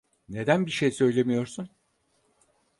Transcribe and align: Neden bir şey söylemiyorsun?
Neden 0.29 0.65
bir 0.65 0.71
şey 0.71 0.91
söylemiyorsun? 0.91 1.69